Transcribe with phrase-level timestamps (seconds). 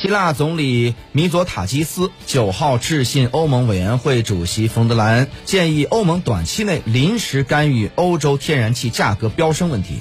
[0.00, 9.98] 希腊总理米佐塔基斯九号致信欧盟委员会主席冯德莱恩建议欧盟短期内临时干预欧洲天然气价格飙升问题。